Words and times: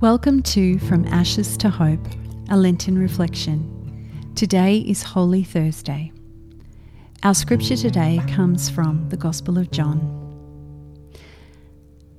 Welcome 0.00 0.42
to 0.44 0.78
From 0.78 1.04
Ashes 1.08 1.58
to 1.58 1.68
Hope, 1.68 2.00
a 2.48 2.56
Lenten 2.56 2.96
reflection. 2.96 4.32
Today 4.34 4.78
is 4.78 5.02
Holy 5.02 5.44
Thursday. 5.44 6.10
Our 7.22 7.34
scripture 7.34 7.76
today 7.76 8.18
comes 8.26 8.70
from 8.70 9.10
the 9.10 9.18
Gospel 9.18 9.58
of 9.58 9.70
John. 9.70 10.00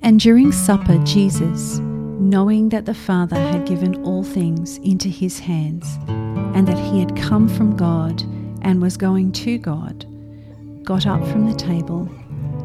And 0.00 0.20
during 0.20 0.52
supper, 0.52 0.96
Jesus, 0.98 1.80
knowing 1.80 2.68
that 2.68 2.86
the 2.86 2.94
Father 2.94 3.34
had 3.34 3.66
given 3.66 4.00
all 4.04 4.22
things 4.22 4.76
into 4.78 5.08
his 5.08 5.40
hands, 5.40 5.98
and 6.06 6.68
that 6.68 6.78
he 6.78 7.00
had 7.00 7.16
come 7.16 7.48
from 7.48 7.76
God 7.76 8.22
and 8.62 8.80
was 8.80 8.96
going 8.96 9.32
to 9.32 9.58
God, 9.58 10.06
got 10.84 11.04
up 11.04 11.26
from 11.26 11.50
the 11.50 11.56
table, 11.56 12.08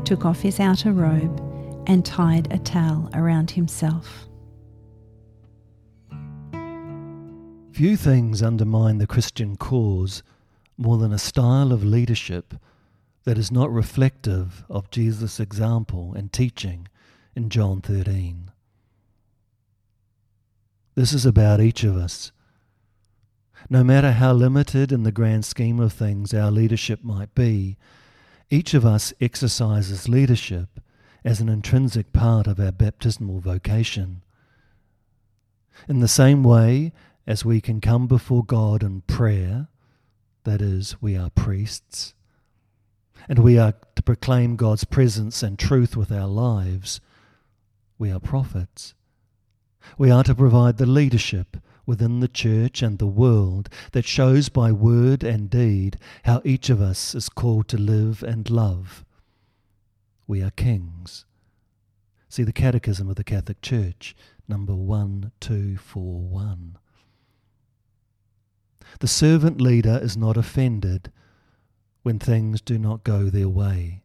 took 0.05 0.25
off 0.25 0.41
his 0.41 0.59
outer 0.59 0.93
robe, 0.93 1.41
and 1.88 2.05
tied 2.05 2.54
a 2.54 2.59
towel 2.59 3.10
around 3.15 3.50
himself. 3.50 4.28
Few 7.77 7.95
things 7.95 8.41
undermine 8.41 8.97
the 8.97 9.05
Christian 9.05 9.55
cause 9.55 10.23
more 10.79 10.97
than 10.97 11.13
a 11.13 11.19
style 11.19 11.71
of 11.71 11.86
leadership 11.86 12.55
that 13.23 13.37
is 13.37 13.51
not 13.51 13.71
reflective 13.71 14.65
of 14.67 14.89
Jesus' 14.89 15.39
example 15.39 16.11
and 16.15 16.33
teaching 16.33 16.87
in 17.36 17.51
John 17.51 17.81
13. 17.81 18.50
This 20.95 21.13
is 21.13 21.23
about 21.23 21.61
each 21.61 21.83
of 21.83 21.95
us. 21.95 22.31
No 23.69 23.83
matter 23.83 24.14
how 24.14 24.33
limited 24.33 24.91
in 24.91 25.03
the 25.03 25.11
grand 25.11 25.45
scheme 25.45 25.79
of 25.79 25.93
things 25.93 26.33
our 26.33 26.50
leadership 26.50 27.03
might 27.03 27.36
be, 27.36 27.78
each 28.50 28.73
of 28.73 28.87
us 28.87 29.14
exercises 29.21 30.09
leadership 30.09 30.79
as 31.23 31.41
an 31.41 31.47
intrinsic 31.47 32.11
part 32.11 32.47
of 32.47 32.59
our 32.59 32.72
baptismal 32.72 33.39
vocation. 33.39 34.23
In 35.88 36.00
the 36.00 36.08
same 36.08 36.41
way 36.41 36.91
as 37.28 37.44
we 37.44 37.59
can 37.59 37.81
come 37.81 38.08
before 38.08 38.44
God 38.44 38.81
in 38.81 39.02
prayer, 39.02 39.67
that 40.45 40.61
is, 40.61 40.95
we 41.02 41.17
are 41.17 41.30
priests, 41.30 42.14
and 43.28 43.39
we 43.39 43.59
are 43.59 43.73
to 43.95 44.03
proclaim 44.03 44.56
God's 44.56 44.86
presence 44.86 45.44
and 45.44 45.59
truth 45.59 45.97
with 45.97 46.11
our 46.11 46.28
lives, 46.28 47.02
we 48.00 48.11
are 48.11 48.19
prophets. 48.19 48.94
We 49.97 50.09
are 50.09 50.23
to 50.23 50.36
provide 50.36 50.78
the 50.78 50.86
leadership 50.86 51.58
within 51.86 52.19
the 52.19 52.28
church 52.28 52.81
and 52.81 53.00
the 53.00 53.08
world 53.08 53.69
that 53.91 54.06
shows 54.06 54.50
by 54.50 54.72
word 54.72 55.23
and 55.23 55.50
deed 55.50 55.97
how 56.23 56.41
each 56.45 56.69
of 56.69 56.81
us 56.81 57.16
is 57.16 57.30
called 57.30 57.67
to 57.69 57.78
live 57.78 58.23
and 58.23 58.50
love. 58.50 59.06
We 60.28 60.44
are 60.44 60.52
kings. 60.52 61.25
See 62.30 62.44
the 62.44 62.53
Catechism 62.53 63.09
of 63.09 63.16
the 63.16 63.23
Catholic 63.23 63.62
Church, 63.62 64.16
number 64.47 64.75
1241. 64.75 66.78
The 69.00 69.08
servant 69.08 69.62
leader 69.62 70.00
is 70.02 70.17
not 70.17 70.38
offended 70.38 71.12
when 72.02 72.20
things 72.20 72.62
do 72.62 72.80
not 72.80 73.03
go 73.03 73.30
their 73.30 73.50
way. 73.50 74.03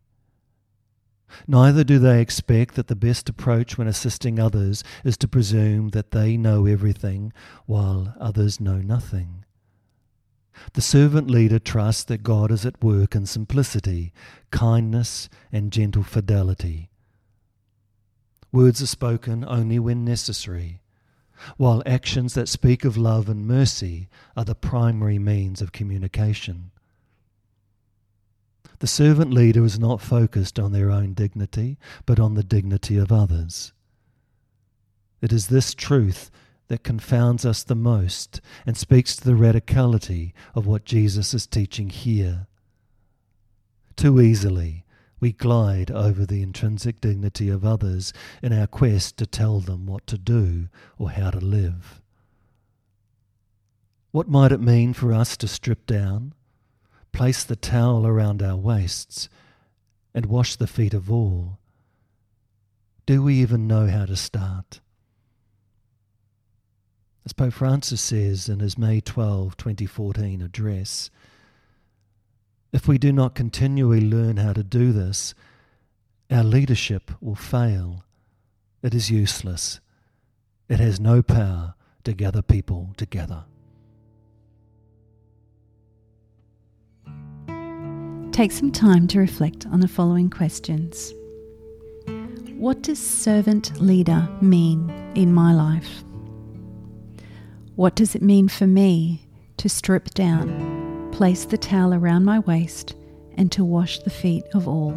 Neither 1.47 1.83
do 1.83 1.99
they 1.99 2.21
expect 2.21 2.75
that 2.75 2.89
the 2.89 2.97
best 2.97 3.29
approach 3.29 3.79
when 3.79 3.89
assisting 3.89 4.39
others 4.39 4.85
is 5.03 5.17
to 5.19 5.29
presume 5.29 5.91
that 5.91 6.11
they 6.11 6.37
know 6.37 6.67
everything 6.67 7.33
while 7.65 8.15
others 8.21 8.61
know 8.61 8.79
nothing. 8.79 9.45
The 10.75 10.83
servant 10.83 11.31
leader 11.31 11.59
trusts 11.59 12.05
that 12.05 12.23
God 12.23 12.51
is 12.51 12.67
at 12.67 12.83
work 12.83 13.15
in 13.15 13.25
simplicity, 13.25 14.13
kindness, 14.51 15.31
and 15.51 15.73
gentle 15.73 16.03
fidelity. 16.03 16.91
Words 18.53 18.83
are 18.83 18.87
spoken 18.87 19.47
only 19.47 19.79
when 19.79 20.05
necessary, 20.05 20.82
while 21.57 21.83
actions 21.87 22.35
that 22.35 22.49
speak 22.49 22.85
of 22.85 22.97
love 22.97 23.29
and 23.29 23.47
mercy 23.47 24.09
are 24.37 24.45
the 24.45 24.55
primary 24.55 25.19
means 25.19 25.61
of 25.61 25.73
communication. 25.73 26.71
The 28.81 28.87
servant 28.87 29.33
leader 29.33 29.65
is 29.65 29.79
not 29.79 30.01
focused 30.01 30.59
on 30.59 30.73
their 30.73 30.91
own 30.91 31.15
dignity, 31.15 31.79
but 32.05 32.19
on 32.19 32.35
the 32.35 32.43
dignity 32.43 32.97
of 32.97 33.13
others. 33.13 33.73
It 35.21 35.33
is 35.33 35.47
this 35.47 35.73
truth 35.73 36.31
that 36.67 36.83
confounds 36.83 37.45
us 37.45 37.63
the 37.63 37.77
most 37.77 38.41
and 38.67 38.77
speaks 38.77 39.15
to 39.15 39.25
the 39.25 39.33
radicality 39.33 40.33
of 40.55 40.67
what 40.67 40.85
Jesus 40.85 41.33
is 41.33 41.47
teaching 41.47 41.91
here. 41.91 42.47
Too 43.95 44.21
easily, 44.21 44.82
we 45.23 45.33
glide 45.33 45.89
over 45.89 46.27
the 46.27 46.43
intrinsic 46.43 47.01
dignity 47.01 47.49
of 47.49 47.65
others 47.65 48.13
in 48.43 48.53
our 48.53 48.67
quest 48.67 49.17
to 49.17 49.25
tell 49.25 49.61
them 49.61 49.87
what 49.87 50.05
to 50.05 50.19
do 50.19 50.67
or 50.99 51.13
how 51.13 51.31
to 51.31 51.39
live. 51.39 52.03
What 54.11 54.29
might 54.29 54.51
it 54.51 54.61
mean 54.61 54.93
for 54.93 55.13
us 55.13 55.37
to 55.37 55.47
strip 55.47 55.87
down, 55.87 56.35
place 57.13 57.45
the 57.45 57.55
towel 57.55 58.05
around 58.05 58.43
our 58.43 58.57
waists, 58.57 59.29
and 60.13 60.27
wash 60.27 60.57
the 60.57 60.67
feet 60.67 60.93
of 60.93 61.09
all? 61.09 61.61
Do 63.07 63.23
we 63.23 63.37
even 63.37 63.69
know 63.69 63.87
how 63.87 64.07
to 64.07 64.17
start? 64.17 64.81
As 67.25 67.33
Pope 67.33 67.53
Francis 67.53 68.01
says 68.01 68.49
in 68.49 68.59
his 68.59 68.77
May 68.77 69.01
12, 69.01 69.57
2014 69.57 70.43
address, 70.43 71.11
if 72.73 72.89
we 72.89 72.99
do 72.99 73.13
not 73.13 73.35
continually 73.35 74.01
learn 74.01 74.39
how 74.39 74.53
to 74.55 74.63
do 74.63 74.93
this, 74.93 75.35
our 76.31 76.43
leadership 76.43 77.11
will 77.21 77.35
fail. 77.35 78.05
It 78.83 78.95
is 78.95 79.11
useless. 79.11 79.81
It 80.69 80.81
has 80.81 80.99
no 80.99 81.23
power 81.23 81.75
to 82.05 82.15
gather 82.15 82.41
people 82.41 82.95
together. 82.97 83.45
Take 88.33 88.53
some 88.53 88.73
time 88.73 89.07
to 89.09 89.19
reflect 89.19 89.67
on 89.67 89.81
the 89.81 89.89
following 89.89 90.31
questions. 90.31 91.13
What 92.57 92.81
does 92.81 92.99
servant 92.99 93.79
leader 93.79 94.27
mean 94.41 94.89
in 95.15 95.35
my 95.35 95.53
life? 95.53 96.03
What 97.75 97.95
does 97.95 98.15
it 98.15 98.23
mean 98.23 98.49
for 98.49 98.67
me 98.67 99.29
to 99.59 99.69
strip 99.69 100.11
down 100.11 100.72
place 101.23 101.45
the 101.45 101.57
towel 101.57 101.95
around 101.95 102.25
my 102.25 102.41
waist, 102.41 102.97
and 103.37 103.53
to 103.53 103.65
wash 103.65 104.01
the 104.01 104.11
feet 104.11 104.43
of 104.55 104.67
all. 104.67 104.91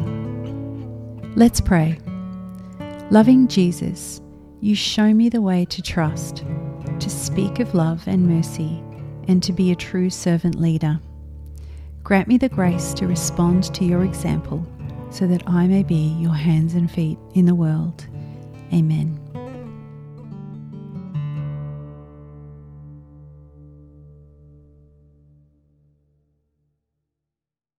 Let's 1.36 1.60
pray. 1.60 2.00
Loving 3.12 3.46
Jesus, 3.46 4.20
you 4.60 4.74
show 4.74 5.14
me 5.14 5.28
the 5.28 5.40
way 5.40 5.64
to 5.66 5.80
trust, 5.80 6.44
to 6.98 7.08
speak 7.08 7.60
of 7.60 7.76
love 7.76 8.08
and 8.08 8.26
mercy, 8.26 8.82
and 9.28 9.40
to 9.44 9.52
be 9.52 9.70
a 9.70 9.76
true 9.76 10.10
servant 10.10 10.56
leader. 10.56 10.98
Grant 12.02 12.26
me 12.26 12.38
the 12.38 12.48
grace 12.48 12.92
to 12.94 13.06
respond 13.06 13.72
to 13.72 13.84
your 13.84 14.02
example 14.02 14.66
so 15.10 15.28
that 15.28 15.48
I 15.48 15.68
may 15.68 15.84
be 15.84 16.16
your 16.18 16.34
hands 16.34 16.74
and 16.74 16.90
feet 16.90 17.18
in 17.34 17.46
the 17.46 17.54
world. 17.54 18.04
Amen. 18.72 19.16